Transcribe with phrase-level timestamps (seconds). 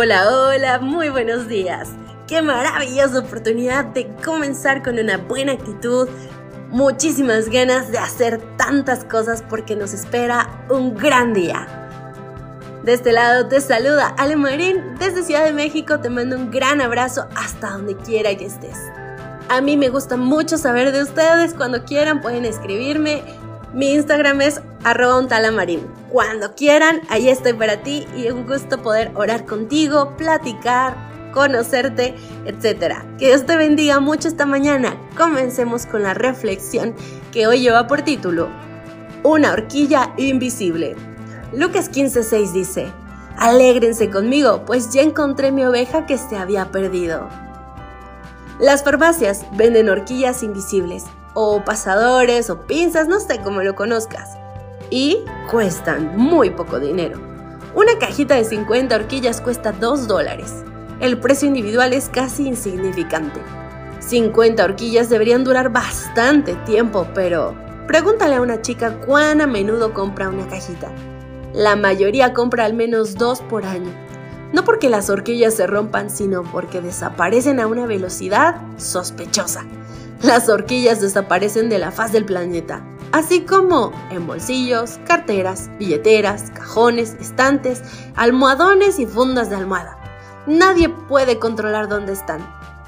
[0.00, 1.88] Hola, hola, muy buenos días.
[2.28, 6.08] Qué maravillosa oportunidad de comenzar con una buena actitud,
[6.70, 11.66] muchísimas ganas de hacer tantas cosas porque nos espera un gran día.
[12.84, 16.80] De este lado te saluda Ale Marín, desde Ciudad de México te mando un gran
[16.80, 18.78] abrazo hasta donde quiera que estés.
[19.48, 23.24] A mí me gusta mucho saber de ustedes, cuando quieran pueden escribirme
[23.74, 25.26] mi Instagram es arroba
[26.10, 30.96] Cuando quieran, ahí estoy para ti y un gusto poder orar contigo, platicar,
[31.34, 32.14] conocerte,
[32.46, 33.02] etc.
[33.18, 34.96] Que Dios te bendiga mucho esta mañana.
[35.16, 36.94] Comencemos con la reflexión
[37.30, 38.48] que hoy lleva por título
[39.22, 40.96] Una horquilla invisible.
[41.52, 42.90] Lucas 15:6 dice,
[43.36, 47.28] Alégrense conmigo, pues ya encontré mi oveja que se había perdido.
[48.58, 51.04] Las farmacias venden horquillas invisibles
[51.40, 54.36] o pasadores o pinzas, no sé cómo lo conozcas.
[54.90, 57.20] Y cuestan muy poco dinero.
[57.76, 60.64] Una cajita de 50 horquillas cuesta 2 dólares.
[60.98, 63.40] El precio individual es casi insignificante.
[64.00, 67.54] 50 horquillas deberían durar bastante tiempo, pero
[67.86, 70.90] pregúntale a una chica cuán a menudo compra una cajita.
[71.54, 73.92] La mayoría compra al menos dos por año.
[74.52, 79.64] No porque las horquillas se rompan, sino porque desaparecen a una velocidad sospechosa
[80.22, 87.16] las horquillas desaparecen de la faz del planeta, así como en bolsillos, carteras, billeteras, cajones,
[87.20, 87.82] estantes,
[88.16, 89.96] almohadones y fundas de almohada.
[90.46, 92.40] Nadie puede controlar dónde están,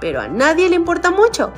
[0.00, 1.52] pero a nadie le importa mucho,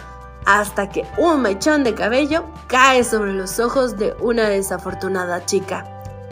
[0.45, 5.85] hasta que un mechón de cabello cae sobre los ojos de una desafortunada chica.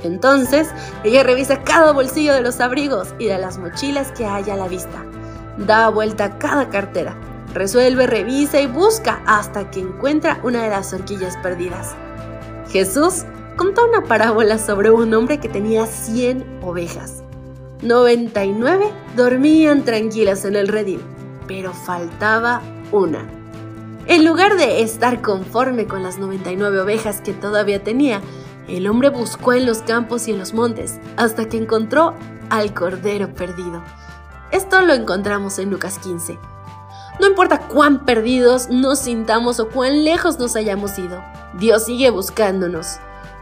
[0.04, 0.68] Entonces,
[1.02, 4.68] ella revisa cada bolsillo de los abrigos y de las mochilas que hay a la
[4.68, 5.04] vista.
[5.56, 7.16] Da vuelta cada cartera,
[7.54, 11.94] Resuelve, revisa y busca hasta que encuentra una de las horquillas perdidas.
[12.68, 13.24] Jesús
[13.56, 17.22] contó una parábola sobre un hombre que tenía 100 ovejas.
[17.82, 21.00] 99 dormían tranquilas en el redil,
[21.46, 22.60] pero faltaba
[22.90, 23.24] una.
[24.06, 28.20] En lugar de estar conforme con las 99 ovejas que todavía tenía,
[28.66, 32.14] el hombre buscó en los campos y en los montes hasta que encontró
[32.50, 33.80] al cordero perdido.
[34.50, 36.36] Esto lo encontramos en Lucas 15.
[37.20, 41.22] No importa cuán perdidos nos sintamos o cuán lejos nos hayamos ido,
[41.54, 42.98] Dios sigue buscándonos.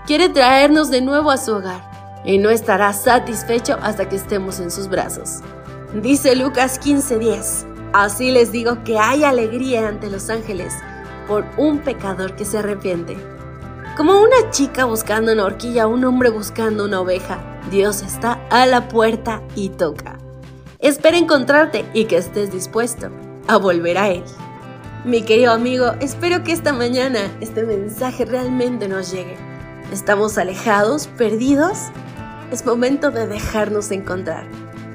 [0.06, 1.80] Quiere traernos de nuevo a su hogar
[2.22, 5.38] y no estará satisfecho hasta que estemos en sus brazos.
[5.94, 10.74] Dice Lucas 15:10, así les digo que hay alegría ante los ángeles
[11.26, 13.16] por un pecador que se arrepiente.
[13.96, 17.38] Como una chica buscando una horquilla, un hombre buscando una oveja,
[17.70, 20.18] Dios está a la puerta y toca.
[20.78, 23.10] Espera encontrarte y que estés dispuesto
[23.52, 24.24] a volver a Él.
[25.04, 29.36] Mi querido amigo, espero que esta mañana este mensaje realmente nos llegue.
[29.92, 31.78] ¿Estamos alejados, perdidos?
[32.50, 34.46] Es momento de dejarnos encontrar.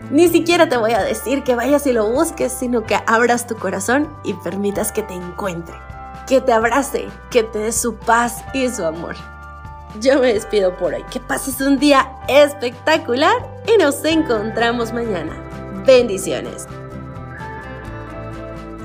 [0.09, 3.55] Ni siquiera te voy a decir que vayas y lo busques, sino que abras tu
[3.55, 5.75] corazón y permitas que te encuentre,
[6.25, 9.15] que te abrace, que te dé su paz y su amor.
[9.99, 11.03] Yo me despido por hoy.
[11.11, 13.35] Que pases un día espectacular
[13.67, 15.33] y nos encontramos mañana.
[15.85, 16.67] Bendiciones.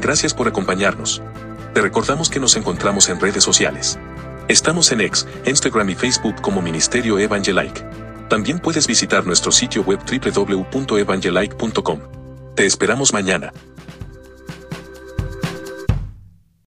[0.02, 1.22] Gracias por acompañarnos.
[1.74, 4.00] Te recordamos que nos encontramos en redes sociales.
[4.48, 7.86] Estamos en X, Instagram y Facebook como Ministerio Evangelike.
[8.28, 12.00] También puedes visitar nuestro sitio web www.evangelike.com.
[12.56, 13.52] Te esperamos mañana.